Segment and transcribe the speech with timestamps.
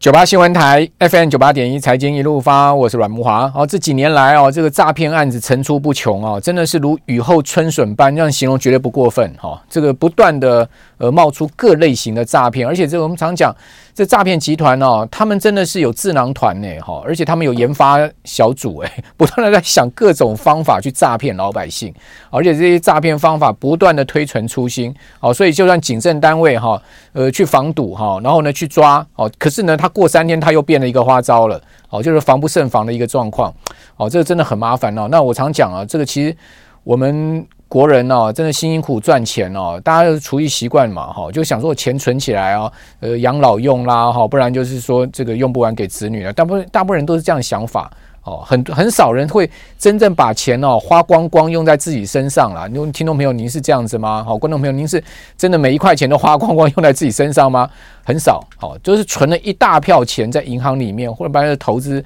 [0.00, 3.50] 九八新闻台 FM 九八点一财经一路发，我是阮慕华。
[3.54, 9.60] 哦，这几年来哦，这个诈骗案子层出不穷哦，真的是如雨后春笋般，这样形容绝对不过分哈、哦。
[9.70, 10.68] 这个不断的
[11.04, 13.54] 而冒出各类型的诈骗，而且这我们常讲。
[13.96, 21.94] 这诈骗集团哦，他们真的是有智囊团呢，哈，而且他们有研发小组，哎， 不断的在想各种方法去诈骗老百姓，
[22.28, 26.82] 而且这些诈骗方法不断的推陈出新，哦，所以就算警政单位哈，
[27.12, 33.54] 呃，去防堵哈，然后呢去抓，哦，可是呢，他过三天他又变了一个花招了，哦，就是防不胜防的一个状况，
[33.96, 35.06] 哦，这个真的很麻烦哦。
[35.08, 36.36] 那我常讲啊，这个其实
[36.82, 37.46] 我们。
[37.68, 46.32] 国人哦，真的辛辛苦苦赚钱哦，大家都是厨艺习惯嘛，哈，就想说钱存起来哦，呃，养老用啦，哈，不然就是说这个用不完给子女了。
[46.32, 47.90] 大部分大部分人都是这样想法
[48.22, 52.68] 哦，很很少人会真正把钱哦花光光用在自己身上了。
[52.68, 54.22] 您听众朋友，您是这样子吗？
[54.22, 55.02] 好，观众朋友，您是
[55.36, 57.68] 真的每一块钱都花光光用在自己身上吗？
[58.04, 62.04] 很少，好，就是存了一大票钱在银行里面，或者把投资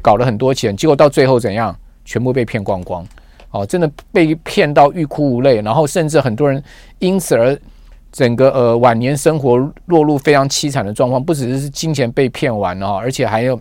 [0.00, 3.04] 搞了很多钱，结果到最后怎样，全部被骗光光。
[3.52, 6.62] 哦，真的被骗到欲哭无泪，然后甚至很多人
[6.98, 7.56] 因此而
[8.10, 13.60] 整个呃晚年生活落入非常凄惨的状况，不只是金钱被骗完了，而且还有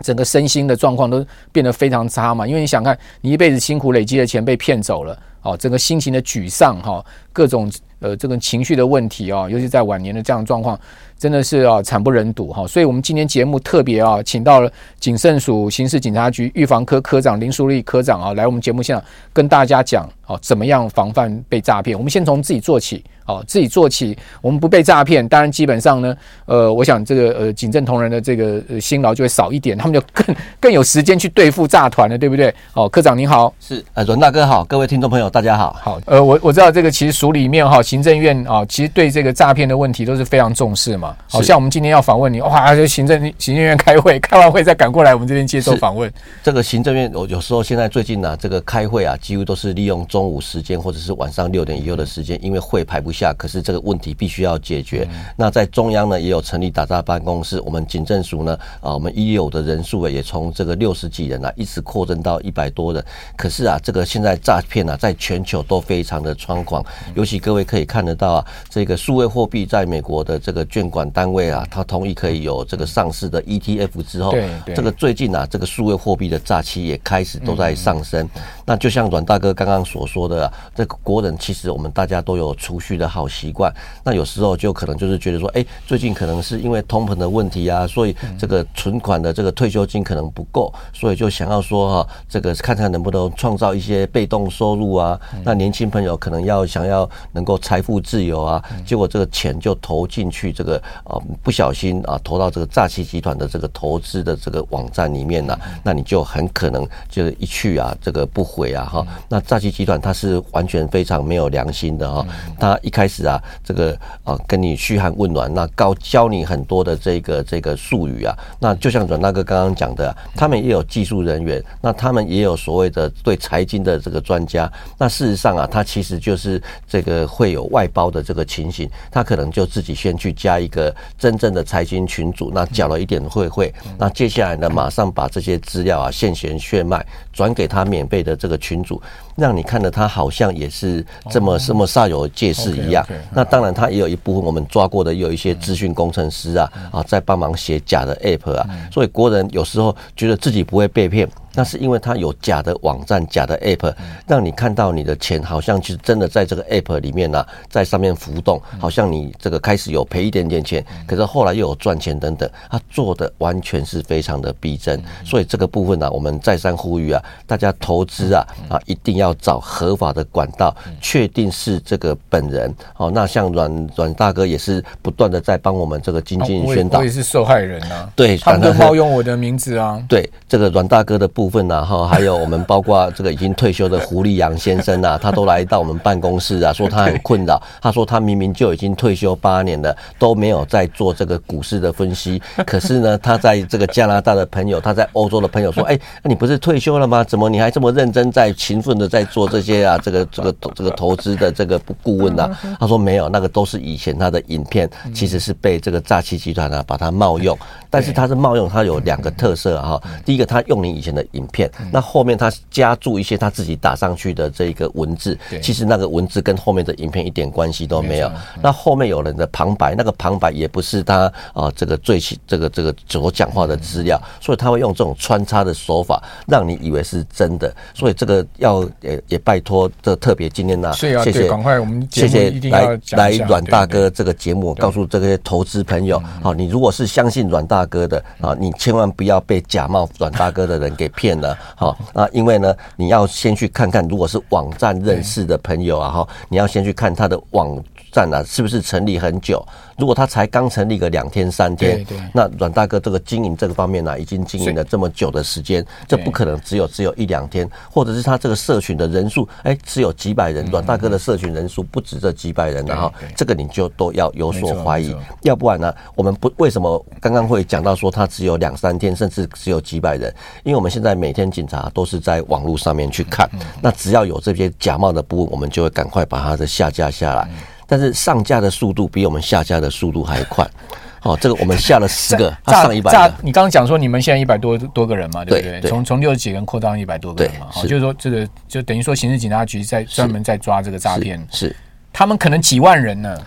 [0.00, 2.46] 整个身心的状况都变得非常差嘛。
[2.46, 10.78] 因为你想看，你一辈子辛苦累积的钱被骗走了，哦，整个心情的沮丧哈，各种呃这个情绪的问题哦，尤其在晚年的这样状况。
[11.18, 21.98] 真的是啊，惨不忍睹哈，所以我们今天节目特别啊，请到了警政署刑事警察局预防科科长林淑丽科长啊，来我们节目现场跟大家讲啊，怎么样防范被诈骗。
[21.98, 23.02] 我们先从自己做起。
[23.28, 26.16] 哦，自己做起，我们不被诈骗，当然基本上呢，
[26.46, 32.50] 呃，我想这个呃，警政同仁的这个呃辛劳就会少一点，他们就 更更有时间去对付诈团了，对不对？
[32.72, 41.14] 哦，科长您好，是呃，阮大哥好，各位听众朋友大家好，好，呃，我我知道这个其实署里面哈，行政院啊，其实对这个诈骗的问题都是非常重视嘛。
[41.26, 46.10] 好像我们今天要访问你，哇，就行政行政院开会， 开完会再赶过来我们这边接受访问。
[46.42, 55.06] 这个行政院我有时候现在最近呢、啊，这个开会啊，几乎都是利用中午时间或者是晚上六点以后的时间，因为会排不下，可是这个问题必须要解决。
[55.36, 57.60] 那在中央呢，也有成立打诈办公室。
[57.60, 63.04] 我们警政署呢，啊，我们已有的人数也从这个六十几人啊，一直扩增到一百多人。
[63.36, 66.84] 可是啊，这个现在诈骗啊，在全球都非常的猖狂。
[67.14, 74.34] 尤其各位可以看得到啊，这个数位货币在美国的这个监管单位啊，它同意可以有这个上市的 ETF 之后，
[74.74, 78.28] 这个最近啊，这个数位货币的诈欺也开始都在上升。
[78.64, 83.72] 那就像阮大哥刚刚所说的啊，这个国人其实我们大家都有储蓄的好习惯。
[84.02, 95.20] 那有时候就可能就是觉得说，哎，最近可能是因为通膨的问题啊，所以这个存款的这个退休金可能不够，所以就想要说哈，这个看看能不能创造一些被动收入啊。
[95.44, 109.06] 那年轻朋友可能要想要能够财富自由啊，结果这个钱就投进去这个啊不小心啊投到这个诈欺集团的这个投资的这个网站里面呢，那你就很可能就一去啊这个不回啊哈。
[109.28, 112.26] 那诈欺集团他是完全非常没有良心的哈，
[112.58, 113.42] 他一开始啊。
[113.64, 113.94] 这个
[114.24, 124.70] 啊，跟你嘘寒问暖，那教教你很多的这个这个术语啊，那就像阮大哥刚刚讲的，他们也有技术人员，那他们也有所谓的对财经的这个专家。
[124.96, 139.00] 那事实上啊，他其实就是这个会有外包的这个情形，他可能就自己先去加一个真正的财经群组，那缴了一点会费，那接下来呢，马上把这些资料啊现钱血脉转给他免费的这个群组。
[139.36, 143.04] 让你看的他好像也是这么这么煞有介事一样。
[143.32, 148.66] 那当然，他也有一部分我们抓过的，也有一些资讯工程师啊啊，在帮忙写假的 app 啊。
[148.92, 151.28] 所以国人有时候觉得自己不会被骗。
[151.58, 153.92] 那是因为它有假的网站、假的 App，
[154.28, 165.02] 让你看到你的钱好像其实真的在这个 App 里面呢、啊，在上面浮动，好像你这个开始有赔一点点钱，可是后来又有赚钱等等，它做的完全是非常的逼真。
[165.24, 172.72] 所以这个部分呢、啊，我们再三呼吁啊，大家投资啊啊一定要找合法的管道，确定是这个本人。
[172.98, 187.58] 哦，那像阮阮大哥也是不断的在帮我们这个经纪人宣导，我也是受害人啊，对，他们都冒用我的名字啊，对这个阮大哥的部部分啊，哈，还有我们包括这个已经退休的胡立阳先生啊，他都来到我们办公室啊，说他很困扰。
[187.80, 192.42] 他说他明明就已经退休八年了，都没有在做这个股市的分析。
[192.66, 197.24] 可是呢，他在这个加拿大的朋友，他在欧洲的朋友说：“哎，那你不是退休了吗？
[197.24, 199.96] 怎么你还这么认真在勤奋的在做这些啊？
[199.96, 207.56] 这个这个这个投资的这个顾问啊？”他说：“没有，那个都是以前他的影片，其实是被这个诈欺集团啊把它冒用。
[207.88, 209.98] 但是他是冒用，他有两个特色哈。
[210.24, 218.30] 第一个，他用你以前的影片，那后面他加注一些他自己打上去的这个文字，其实那个文字跟后面的影片一点关系都没有。
[218.62, 227.74] 那后面有人的旁白，那个旁白也不是他啊这个最新这个这个所讲话的资料，所以他会用这种穿插的手法，让你以为是真的。
[227.94, 241.58] 所以这个要也也拜托这特别今天呢，谢谢，赶快我们谢谢来来阮大哥这个节目，告诉这些投资朋友，好，你如果是相信阮大哥的啊，你千万不要被假冒阮大哥的人给骗了。
[241.74, 247.76] 好，那因为呢，你要先去看看，如果是网站认识的朋友啊，哈，你要先去看他的网
[248.12, 249.64] 站啊，是不是成立很久？
[249.96, 270.32] 如果他才刚成立个两天三天，那阮大哥这个经营这个方面呢、啊，已经经营了这么久的时间，这不可能只有只有一两天，或者是他这个社群的人数，哎，只有几百人，阮大哥的社群人数不止这几百人，然后这个你就都要有所怀疑，要不然呢，我们不为什么刚刚会讲到说他只有两三天，甚至只有几百人？
[270.62, 273.50] 因为我们现在每天警察都是在网络上面去看，
[273.82, 277.48] 那只要有这些假冒的部分，我们就会赶快把它的下架下来。
[277.88, 280.64] 但是上架的速度比我们下架的速度还快，
[281.24, 283.34] 哦，这个我们下了十个，他 上一百个。
[283.42, 285.90] 你刚刚讲说你们现在一百多多个人嘛，对不对？
[285.90, 291.74] 从从六十几个人扩张一百多个人嘛，哦，就是说这个就等于说刑事警察局在专门在抓这个诈骗，是
[292.12, 293.40] 他们可能几万人呢，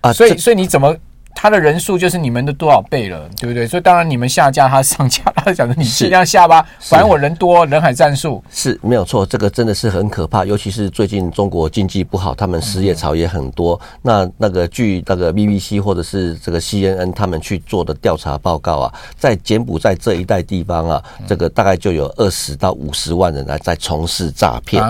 [0.00, 0.96] 啊，所以所以你怎么？
[1.40, 3.64] 他的人数就是你们的多少倍了，对不对？
[3.64, 9.24] 所以当然你们下架，他上架，他想着你尽量下吧，反正我人多，人海战术是没有错。
[9.24, 13.80] 这个真的是很可怕，尤其是最近中国经济不好，他们失业潮也很多。
[14.02, 24.82] 那那个据那个 BBC 或者是这个 CNN 他们去做的调查报告啊，在柬埔寨这一带地方啊，这个大概就有二十到五十万人来在从事诈骗。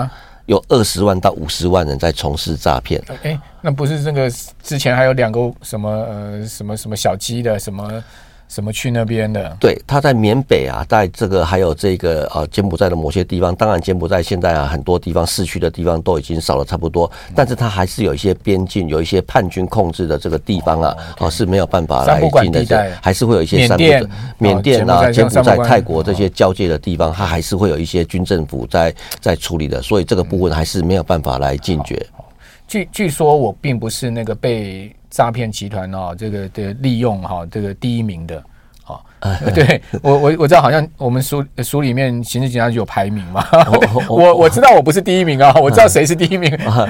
[0.47, 2.99] 有二十万到五十万人在从事诈骗。
[3.21, 4.29] 哎，那不是那个
[4.63, 8.03] 之前还有两个什么呃什么什么小鸡的什么？
[8.49, 9.55] 什么去那边的？
[9.59, 24.09] 对，他在缅北啊，在这个还有这个呃柬埔寨的某些地方，当然柬埔寨现在啊很多地方市区的地方都已经少了差不多，但是它还是有一些边境，有一些叛军控制的这个地方啊，哦、okay、是没有办法来进的，还是会有一些缅甸、
[24.39, 32.03] 缅甸啊、柬埔寨、泰国这些交界的地方，它还是会有一些军政府在在处理的，所以这个部分还是没有办法来禁绝。
[32.69, 34.95] 据据说我并不是那个被。
[35.11, 38.43] 诈骗集团哦，这个的利用哈，这个第一名的，
[39.53, 43.45] 对我我我知道，好像我们书书里面刑事警察局有排名嘛，
[44.09, 46.87] 我我知道我不是第一名啊，我知道谁是第一名， 好，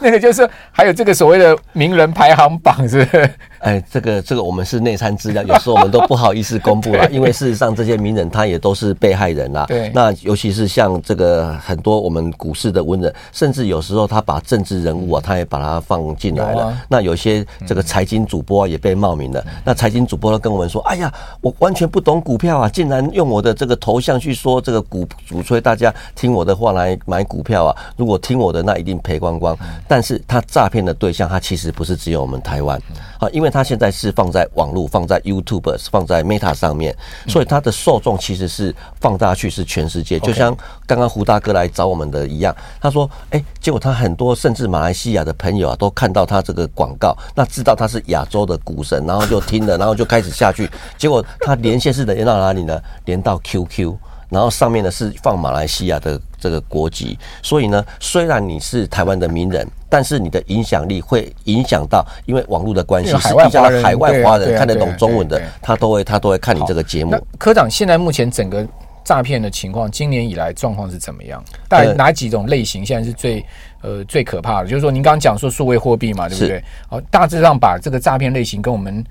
[0.00, 3.30] 那个就是还有这个所谓的名人排行榜是不是？
[3.60, 9.66] 哎，这个这个我们是内参资料，有时候我们都不好意思公布了，因为事实上这些名人他也都是被害人啦。
[9.66, 16.76] 对，那尤其是像这个很多我们股市的文人，甚至有时候他把政治人物啊，他也把他放进来了。
[16.88, 19.44] 那有些这个财经主播也被冒名了。
[19.64, 21.12] 那财经主播都跟我们说：“哎呀，
[21.42, 27.76] 我完全不懂股票啊，竟然用我的这个头像去说这个股鼓吹大家听我的话来买股票啊！
[27.96, 29.56] 如果听我的，那一定赔光光。”
[29.86, 32.76] 但是他诈骗的对象，他其实不是只有我们台湾
[33.20, 33.50] 啊，因为。
[33.50, 36.96] 他现在是放在网络，放在 YouTube，放在 Meta 上面，
[37.26, 40.20] 所以他的受众其实是放大去是全世界。
[40.20, 50.70] 就像刚刚胡大哥来找我们的一样，他说：“哎，结果他很多甚至马来西亚的朋友啊，都看到他这个广告，那知道他是亚洲的股神，然后就听了，然后就开始下去。
[50.96, 52.80] 结果他连线是连到哪里呢？
[53.04, 53.94] 连到 QQ。”
[54.30, 67.20] 然后上面呢是放马来西亚的这个国籍，所以呢，虽然你是台湾的名人，但是你的影响力会影响到，因为网络的关系，是影响到海外华人看得懂中文的，他都会他都会看你这个节目。
[67.40, 68.64] 科长，现在目前整个
[69.02, 71.42] 诈骗的情况，今年以来状况是怎么样？
[71.68, 73.44] 大概哪几种类型现在是最
[73.82, 74.68] 呃最可怕的？
[74.68, 76.62] 就是说，您刚刚讲说数位货币嘛，对不对？
[76.88, 79.04] 好，大致上把这个诈骗类型跟我们。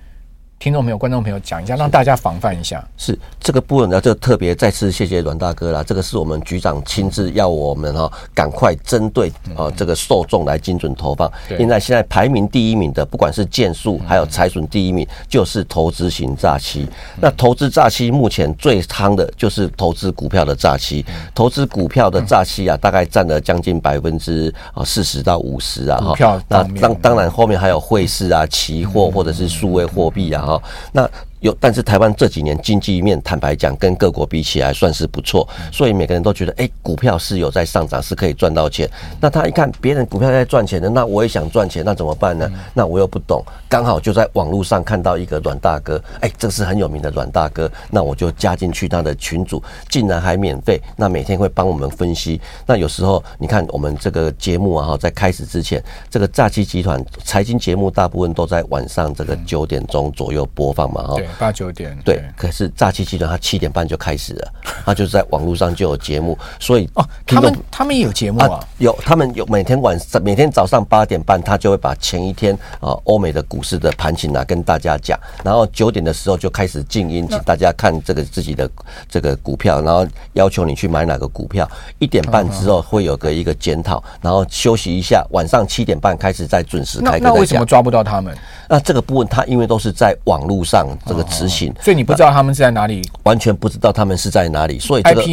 [0.60, 2.86] 听众朋友、观众朋友讲一下，让大家防范一下。
[2.98, 5.82] 是这个部分呢，就特别再次谢谢阮大哥啦。
[5.82, 11.32] 这个是我们局长亲自要我们哈，赶快针对啊这个受众来精准投放。
[11.58, 16.86] 现在现在排名第一名的，不管是件数还有财损第一名，就是投资型诈欺。
[17.22, 21.06] 那投资诈欺目前最夯的就是投资股票的诈欺。
[21.34, 26.44] 投资股票的诈欺啊，大概占了将近百分之啊四十到五十啊哈。
[26.50, 30.49] 那当当然后面还有汇市啊、期货或者是数位货币啊。
[30.94, 31.10] 那
[31.42, 38.90] 有，但是台湾这几年经济面坦白讲，跟各国比起来算是不错，所以每个人都觉得，哎、欸，股票是有在上涨，是可以赚到钱。
[39.22, 42.50] 那他一看别人股票在赚钱的，那我也想赚钱，那怎么办呢？
[42.74, 52.42] 那我又不懂，刚好就在网络上看到一个阮大哥，哎、欸，这是很有名的阮大哥，那我就加进去他的群组，竟然还免费，那每天会帮我们分析。
[52.66, 61.16] 那有时候你看我们这个节目啊，哈，在开始之前，这个诈欺集团财经节目大部分都在晚上这个九点钟左右播放嘛，哈。
[61.38, 64.54] 八九点对，可是诈欺集团他七点半就开始了，
[64.86, 78.70] 他就是在网络上就有节目，所以哦，他们他们也有节目啊，有他们有每天晚上每天早上八点半，他就会把前一天啊欧美的股市的盘情啊跟大家讲，然后九点的时候就开始静音，请大家看这个自己的
[79.10, 81.70] 这个股票，然后要求你去买哪个股票，
[82.00, 87.26] 一点半之后会有个一个检讨，然后休息一下，晚上七点半开始再准时开课。
[87.26, 88.36] 那为什么抓不到他们？
[88.68, 95.24] 那这个部分他因为都是在网络上这个执行，所以你不知道他们是在哪里，完全不知道他们是在哪里，所以这个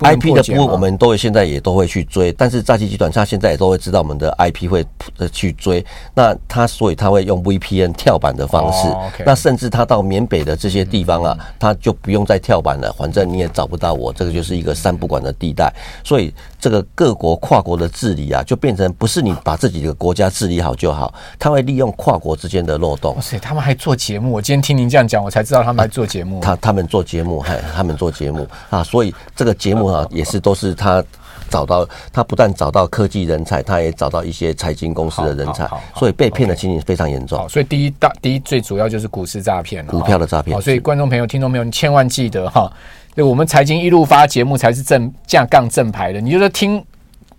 [0.00, 4.84] IP 的部分我们都会现在也都会去追，但是诈欺集团他现在也都会知道我们的 IP 会
[5.32, 8.88] 去追，那他所以他会用 VPN 跳板的方式，
[9.24, 23.14] 那甚至他到缅北的这些地方啊，他就不用再跳板了，反正你也找不到我，这个就是一个三不管的地带，所以这个各国跨国的治理啊，就变成不是你把自己的国家治理好就好，他会利用跨国之间的漏洞。
[23.16, 26.40] 哇塞，他们还做节目，我今天听您这样讲，我才知道他们还做节目。
[26.40, 29.89] 他他们做节目，还他们做节目啊，所以这个节目。
[29.92, 31.02] 啊，也是都是他
[31.48, 37.48] 找到，他不但找到科技人才，他也找到一些财经公司的人才，所以被骗的情形非常严重。
[37.48, 40.60] 所以第一大第一最主要就是股市诈骗，股票的诈骗。
[40.62, 42.72] 所以观众朋友、听众朋友，你千万记得哈，
[43.16, 46.84] 就我们财经一路发节目才是正架杠正牌的，你就说听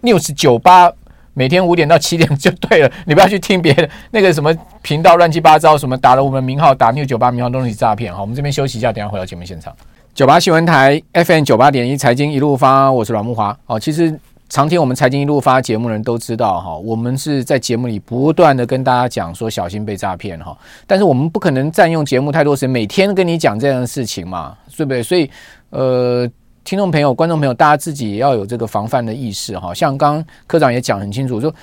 [0.01, 0.91] News 九八
[1.33, 8.13] 每天五点到七点就对了，你不要去听别的那个什么频道乱七八糟，什么打了我们名号打 News 九八名号都是诈骗。
[8.13, 9.73] 好，我们这边休息一下，等下回到节目现场。
[10.13, 13.57] 九八新闻台 FM 九八点一财经一路发，我是阮木华。
[13.65, 14.13] 哦，其实
[14.49, 20.55] 常听我们财经一路发节目的人都知道哈，我们是在节目里不断的跟大家讲说小心被诈骗哈。
[20.85, 25.01] 但是我们不可能占用节目太多时间，每天跟你讲这样的事情嘛，对不对？
[25.01, 25.29] 所以
[25.69, 26.29] 呃，
[26.65, 29.73] 听众朋友、观众朋友，大家自己也要有这个防范的意识哈。
[29.73, 31.53] 像刚刚科长也讲很清楚说。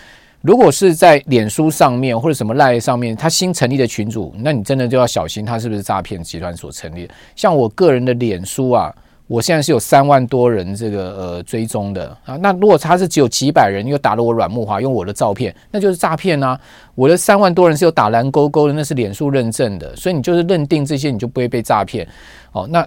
[0.40, 7.10] 如果是在脸书上面或者什么赖上面，他新成立的群组，那你真的就要小心，他是不是诈骗集团所成立？
[7.34, 8.94] 像我个人的脸书啊，
[9.26, 12.36] 我现在是有三万多人这个呃追踪的啊。
[12.36, 16.58] 那如果他是只有几百人，又打了我阮木华，用我的照片，那就是诈骗啊。
[16.94, 22.06] 我的三万多人是有打蓝勾勾的，那是脸书认证的，所以你就是认定这些，你就不会被诈骗。
[22.52, 22.86] 哦，那。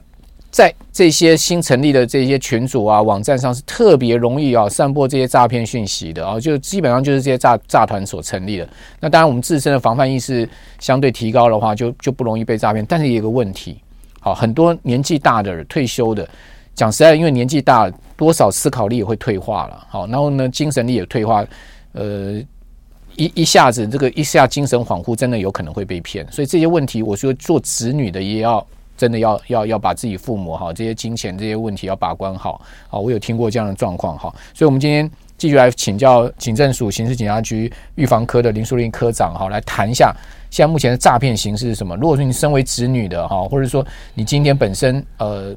[0.51, 8.67] 在这些新成立的这些群组啊、网站上是特别容易啊散播这些诈骗讯息的啊，就基本上就是这些诈诈团所成立的。
[8.99, 12.85] 那当然，我们自身的防范意识相对提高的话，就就不容易被诈骗。
[12.85, 13.77] 但是也有个问题，
[14.19, 16.27] 好，很多年纪大的、退休的，
[16.75, 19.87] 讲实在，因为年纪大，多少思考力也会退化了。
[19.89, 21.45] 好，然后呢，精神力也退化，
[21.93, 22.33] 呃，
[23.15, 26.29] 一一下子这个一下精神恍惚，真的有可能会被骗。
[26.29, 28.67] 所以这些问题，我说做子女的也要。
[29.01, 40.15] 真的要要要把自己父母哈这些金钱这些问题要把关好，好，我有听过这样的状况哈，所以我们今天继续来请教警政署刑事警察局预防科的林淑玲科长哈，来谈一下
[40.51, 41.95] 现在目前的诈骗形式是什么？
[41.95, 45.51] 如果说你身为子女的哈，或者说你今天本身呃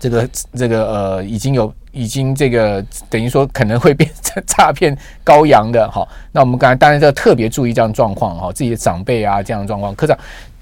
[0.00, 10.18] 这个这个呃已经有已经这个等于说可能会变成诈骗羔羊的哈，那我们刚才当然要特别注意这样状况哈，自己的长辈啊这样的状况，科长。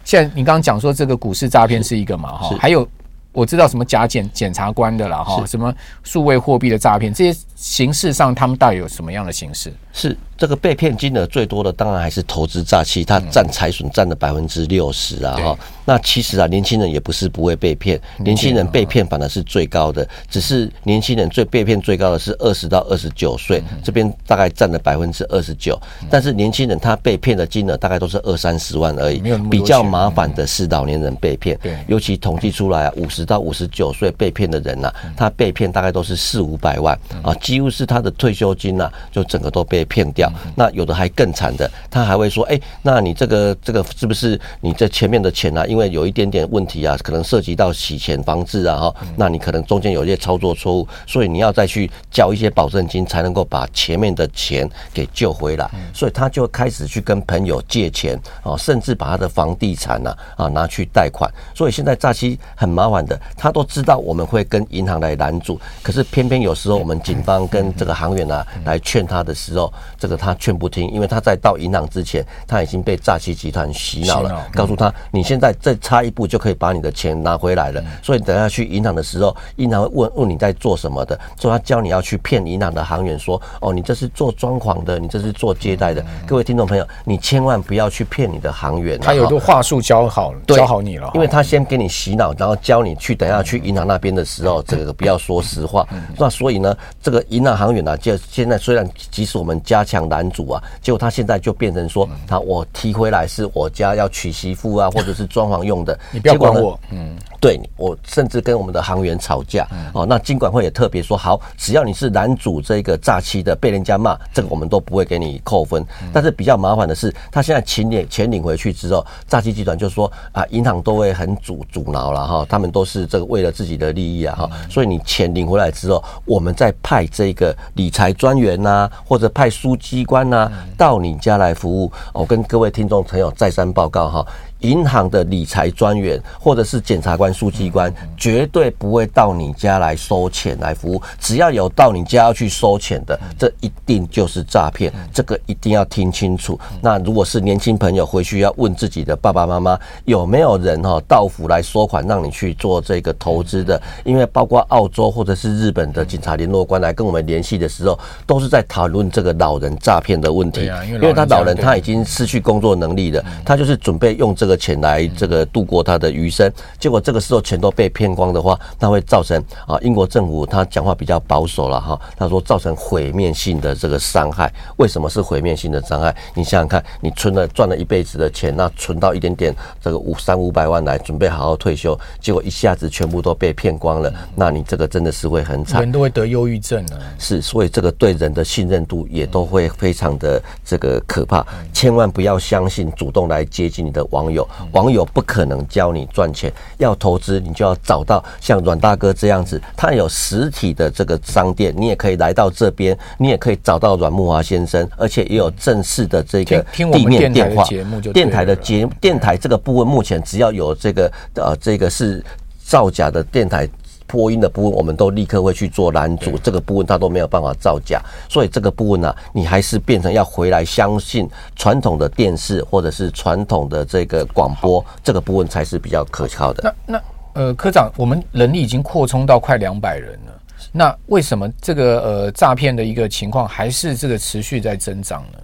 [0.06, 2.88] 现在你刚刚讲说这个股市诈骗是一个嘛哈，还有
[3.32, 9.74] 我知道什么假检检察官的啦哈，什么数位货币的诈骗，这些形式上他们到底有什么样的形式？
[9.92, 10.16] 是。
[10.38, 15.58] 这个被骗金额最多的当然还是投资诈欺，它占财损占了百分之六十啊哈。
[15.84, 25.80] 那其实啊，年轻人也不是不会被骗，年轻人被骗反而是最高的，只是年轻人最被骗最高的是二十到二十九岁，这边大概占了百分之二十九。
[26.10, 40.25] 但是年轻人他被骗的金额大概都是二三十万而已，比较麻烦的是老年人被骗，尤其统计出来啊，五十到五十九岁被骗的人呐，他被骗大概都是四五百万啊，几乎是他的退休金呐，就整个都被骗掉。
[40.54, 45.64] 那有的还更惨的，他还会说：“哎，那你这个这个是不是你这前面的钱啊？
[45.66, 55.70] 因为有一点点问题啊，可能涉及到洗钱防治啊，哈，那你可能中间有一些操作错误，所以你要再去交一些保证金，才能够把前面的钱给救回来。
[55.94, 61.30] 所以他就开始去跟朋友借钱啊，甚至把他的房地产呐啊拿去贷款。
[61.54, 70.15] 所以现在诈欺很麻烦的，他都知道我们会跟银行来拦住，可是偏偏有时候我们警方跟这个行员啊来劝他的时候，这个。
[70.16, 77.80] 个他劝不听，因为他在到银行之前，他已经被诈欺集团洗脑了，嗯、告诉他你现在再差一步就可以把你的钱拿回来了。
[77.80, 86.00] 嗯、所以等下去银行的时候，银行会问问你在做什么的，说他教你要去骗银行的行员说，哦，你这是做装潢的，你这是做接待的。
[86.02, 95.86] 嗯、各位听众朋友，你千万不要去骗你的行员，他有个话术教好了，教好你了，因为他先给你洗脑，然后教你去等下去银行那边的时候，这个不要说实话。
[96.16, 107.16] 那所以呢，这个银行行员呢，就现在虽然即使我们加强拦阻啊，结果他现在就变成说，他我提回来是我家要娶媳妇啊，或者是装潢用的，你不要管我，嗯。
[107.40, 110.06] 对，我甚至跟我们的行员吵架哦。
[110.06, 115.84] 那金管会也特别说，好，只要你是男主这个诈欺的，被人家骂，这个我们都不会给你扣分。
[116.12, 131.92] 但是比较麻烦的是，他现在钱领钱领回去之后，诈欺集团就说啊，银行都会很阻阻挠了哈，他们都是这个为了自己的利益啊哈，所以你钱领回来之后，我们再派这个理财专员呐，或者派书机关呐，到你家来服务。
[132.12, 134.26] 我跟各位听众朋友再三报告哈。
[134.60, 141.00] 银行的理财专员或者是检察官、书记官，绝对不会到你家来收钱来服务。
[141.20, 144.92] 只要有到你家要去收钱的，这一定就是诈骗。
[145.12, 146.58] 这个一定要听清楚。
[146.80, 153.80] 那如果是年轻朋友回去要问自己的爸爸妈妈，有没有人哈到府来收款让你去做这个投资的？
[154.04, 160.70] 因为包括澳洲或者是日本的警察联络官来跟我们联系的时候，都是在讨论这个老人诈骗的问题。
[160.90, 164.45] 因为他老人他已经失去工作能力了，他就是准备用这个。
[164.46, 166.48] 这个钱来这个度过他的余生，
[166.78, 174.48] 结果这个时候钱都被骗光的话，那会造成啊，英国政府他讲话比较保守了哈，他说造成毁灭性的这个伤害。
[174.76, 176.14] 为什么是毁灭性的伤害？
[176.32, 187.00] 你想想看，你存了赚了一辈子的钱，那存到一点点这个五三五百万来准备好好退休，结果一下子全部都被骗光了，那你这个真的是会很惨，人都会得忧郁症了。
[187.18, 194.35] 是，所以这个对人的信任度也都会非常的这个可怕，千万不要相信主动来接近你的网友。
[194.72, 207.64] 网友不可能教你赚钱，要投资你就要找到像阮大哥这样子，他有实体的这个商店，你也可以来到这边，你也可以找到阮慕华先生，而且也有正式的这个地面电话。
[208.12, 212.24] 电台的节电台这个部分，目前只要有这个呃这个是
[212.64, 213.68] 造假的电台。
[214.06, 226.62] 播音的部分，我们都立刻会去做拦阻，这个部分他都没有办法造假，所以这个部分呢、啊，你还是变成要回来相信传统的电视或者是传统的这个广播，这个部分才是比较可靠的。
[226.86, 227.02] 那那
[227.34, 230.40] 呃，科长，我们人力已经扩充到快两百人了，
[230.72, 235.38] 那为什么这个呃诈骗的一个情况还是这个持续在增长呢？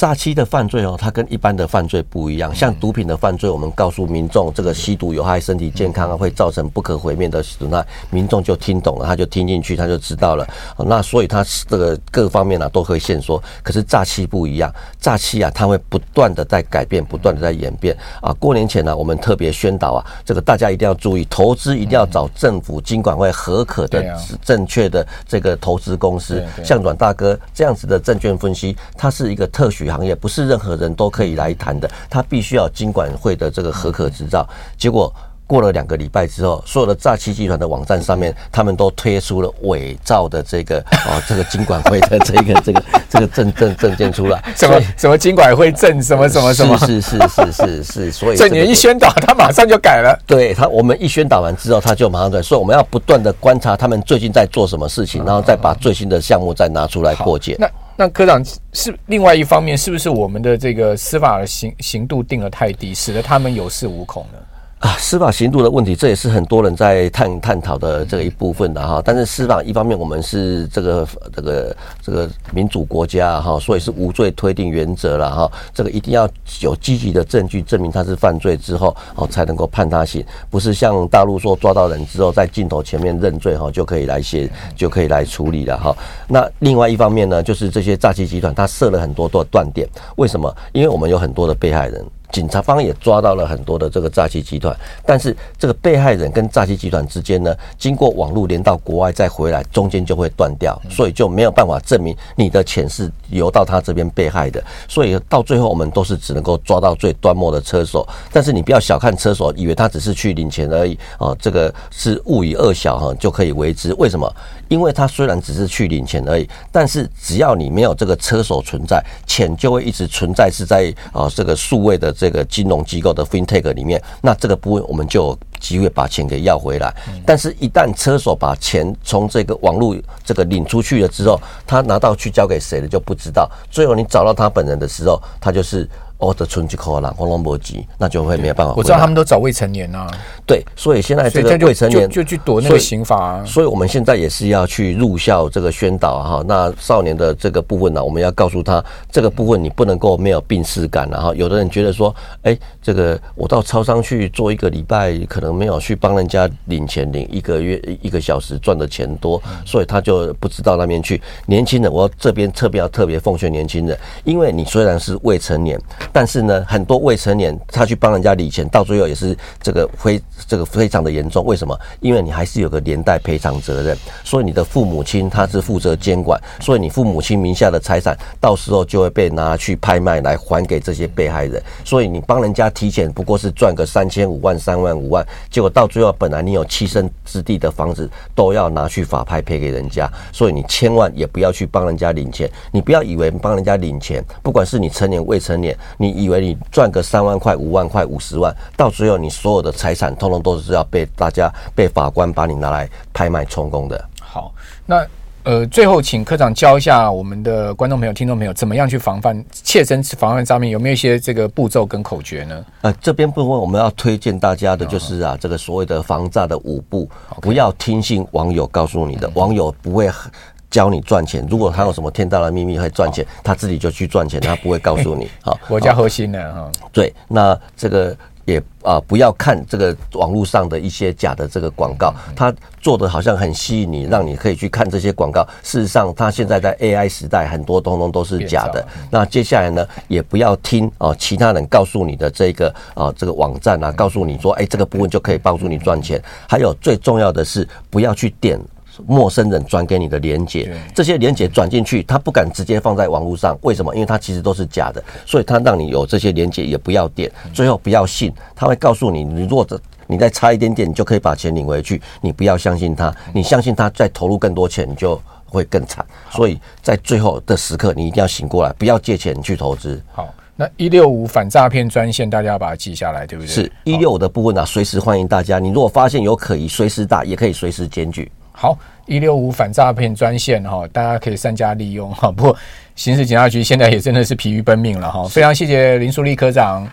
[0.00, 2.54] 诈欺的犯罪哦，它跟一般的犯罪不一样。
[2.54, 10.48] 像毒品的犯罪，我们告诉民众这个吸毒有害身体健康啊，会造成不可毁灭的损害，民众就听懂了，他就听进去，他就知道了。
[10.86, 13.38] 那所以他这个各方面呢都会限缩。
[13.62, 18.32] 可是诈欺不一样，诈欺啊，它会不断的在改变，不断的在演变啊。
[18.38, 24.02] 过年前呢，我们特别宣导啊，这个大家一定要注意，投资一定要找政府金管会核可的
[24.42, 26.42] 正确的这个投资公司。
[26.64, 29.89] 像阮大哥这样子的证券分析，它是一个特许。
[29.90, 34.48] 行业不是任何人都可以来谈的，他必须要经管会的这个核可执照。
[34.78, 35.12] 结果
[35.46, 50.16] 过了两个礼拜之后，所有的诈欺集团的网站上面，他们都推出了伪造的这个哦，这个经管会的这个这个这个证证证件出来，什么什么经管会证什么什么什么，是是是是是，所以这你一宣导，他马上就改了。
[50.24, 52.40] 对他，我们一宣导完之后，他就马上改。
[52.40, 57.56] 所以我们要不断的观察他们最近在做什么事情，然后再把最新的项目再拿出来破解。
[57.58, 57.68] 那
[58.00, 64.38] 那科长是另外一方面，是不是我们的这个司法的刑刑度定得太低，使得他们有恃无恐呢？
[64.80, 69.02] 啊，司法刑度的问题，这也是很多人在探探讨的这个一部分的哈。
[69.04, 75.52] 但是司法一方面，我们是这个这个这个民主国家哈，所以是无罪推定原则了哈。
[75.74, 76.26] 这个一定要
[76.62, 85.94] 有积极的证据证明他是犯罪之后，哦才能够判他刑，不是像大陆说抓到人之后在镜头前面认罪哈就可以来写就可以来处理了哈。
[86.26, 90.50] 那另外一方面呢，就是这些诈欺集团他设了很多的断点，为什么？
[90.72, 92.02] 因为我们有很多的被害人。
[92.30, 108.06] 警察方也抓到了很多的这个诈欺集团，但是这个被害人跟诈欺集团之间呢，经过网络连到国外再回来，中间就会断掉，所以就没有办法证明你的钱是由到他这边被害的，所以到最后我们都是只能够抓到最端末的车手。
[108.32, 113.92] 但是你不要小看车手，以为他只是去领钱而已啊，这个是勿以恶小哈就可以为之。
[113.94, 114.32] 为什么？
[114.68, 122.14] 因为他虽然只是去领钱而已，但是只要你没有这个车手存在，钱就会一直存在是在啊这个数位的。
[122.20, 126.94] 这个金融机构的 FinTech 里面，那这个部分我们就有机会把钱给要回来。
[127.24, 133.50] 但是，一旦车手把钱从这个网络这个领出去了之后，他拿到去交给谁了就不知道。
[133.70, 135.88] 最后你找到他本人的时候，他就是。
[136.20, 138.74] 哦，的存几口啦，黄龙博吉，那就会没有办法。
[138.76, 140.06] 我知道他们都找未成年啊。
[140.46, 143.44] 对，所以现在这个未成年就，去躲那个刑法啊。
[143.44, 146.44] 所以我们现在也是要去入校这个宣导哈。
[146.46, 151.08] 那少年的这个部分呢，我们要告诉他，这个部分你不能够没有病视感。
[151.10, 161.20] 然后有的人觉得说，哎，这个我到超商去做一个礼拜，可能没有去帮人家领钱，领一个月一个小时赚的钱多，所以他就不知道那边去。
[161.46, 165.80] 年轻人，我这边特别要特别奉劝年轻人，因为你虽然是未成年。
[166.12, 171.44] 但是呢，很多未成年他去帮人家理钱，到最后也是这个非这个非常的严重。
[171.44, 171.78] 为什么？
[172.00, 181.62] 因为你还是有个连带赔偿责任，所以你的父母亲他是负责监管，所以你父母亲名下的财产到时候就会被拿去拍卖来还给这些被害人。
[181.84, 190.10] 所以你帮人家提钱不过是赚个三千五万、三万五万，结果到最后本来你有栖身之地的房子都要拿去法拍赔给人家。
[190.32, 204.02] 所以你千万也不要去帮人家领钱，你不要以为帮人家领钱，不管是你成年未成年，你以为你赚个三万块、五万块、五十万，到最后你所有的财产通通都是要被大家、被法官把你拿来拍卖充公的。
[204.18, 204.50] 好，
[204.86, 205.06] 那
[205.42, 210.70] 呃，最后请科长教一下我们的观众朋友、听众朋友，怎么样去防范、切身防范诈骗？
[210.70, 212.64] 有没有一些这个步骤跟口诀呢？
[212.80, 217.06] 呃，这边部分我们要推荐大家的就是啊，这个所谓的防诈的五步，
[217.42, 220.32] 不要听信网友告诉你的，网友不会很。
[220.70, 225.28] 教你赚钱，如果他有什么天大的秘密会赚钱，他自己就去赚钱，他不会告诉你。
[225.42, 226.70] 好，我家核心的哈。
[226.92, 235.46] 对，那这个也啊，不要看这个网络上的一些假的这个广告，他做的好像很吸引你，让你可以去看这些广告。
[235.62, 238.86] 事实上，他现在在 AI 时代，很多通通都是假的。
[239.10, 246.20] 那接下来呢，也不要听啊其他人告诉你的这个啊这个网站啊，告诉你说，哎，这个部分就可以帮助你赚钱。
[246.48, 248.58] 还有最重要的是，不要去点。
[249.06, 253.94] 陌生人转给你的连接，这些连接转进去，他不敢直接放在网络上，为什么？
[253.94, 259.66] 因为他其实都是假的，所以他让你有这些连接也不要点，最后不要信，他会告诉你，你如果
[260.06, 266.04] 你再差一点点，你就可以把钱领回去，你不要相信他，你相信他再投入更多钱，你就会更惨。
[266.30, 270.02] 所以在最后的时刻，你一定要醒过来，不要借钱去投资。
[270.12, 273.48] 好，那一六五反诈骗专线，大家要把它记下来，对不对？
[273.48, 275.60] 是一六五的部分啊，随时欢迎大家。
[275.60, 278.30] 你如果发现有可疑，随时打，也可以随时检举。
[278.52, 282.30] 好，一六五反诈骗专线哈，大家可以善加利用哈。
[282.30, 282.56] 不过，
[282.94, 285.26] 刑事警察局现在也真的是疲于奔命了哈。
[285.28, 286.86] 非常谢谢林淑丽科长。